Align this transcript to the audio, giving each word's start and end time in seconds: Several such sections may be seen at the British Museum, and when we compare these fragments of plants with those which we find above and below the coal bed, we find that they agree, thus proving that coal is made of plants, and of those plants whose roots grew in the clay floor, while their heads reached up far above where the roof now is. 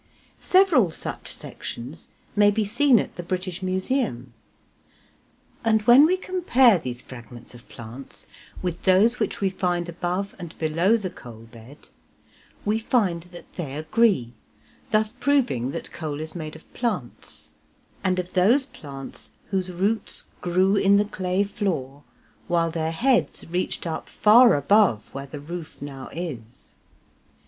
Several 0.39 0.89
such 0.89 1.31
sections 1.31 2.07
may 2.35 2.49
be 2.49 2.65
seen 2.65 2.97
at 2.97 3.17
the 3.17 3.21
British 3.21 3.61
Museum, 3.61 4.33
and 5.63 5.83
when 5.83 6.07
we 6.07 6.17
compare 6.17 6.79
these 6.79 7.03
fragments 7.03 7.53
of 7.53 7.69
plants 7.69 8.25
with 8.63 8.81
those 8.81 9.19
which 9.19 9.41
we 9.41 9.51
find 9.51 9.87
above 9.87 10.35
and 10.39 10.57
below 10.57 10.97
the 10.97 11.11
coal 11.11 11.41
bed, 11.51 11.87
we 12.65 12.79
find 12.79 13.25
that 13.25 13.53
they 13.53 13.75
agree, 13.75 14.33
thus 14.89 15.09
proving 15.09 15.69
that 15.69 15.91
coal 15.91 16.19
is 16.19 16.33
made 16.33 16.55
of 16.55 16.73
plants, 16.73 17.51
and 18.03 18.17
of 18.17 18.33
those 18.33 18.65
plants 18.65 19.29
whose 19.51 19.71
roots 19.71 20.29
grew 20.41 20.75
in 20.75 20.97
the 20.97 21.05
clay 21.05 21.43
floor, 21.43 22.01
while 22.47 22.71
their 22.71 22.89
heads 22.91 23.47
reached 23.49 23.85
up 23.85 24.09
far 24.09 24.55
above 24.55 25.13
where 25.13 25.27
the 25.27 25.39
roof 25.39 25.79
now 25.79 26.09
is. 26.11 26.75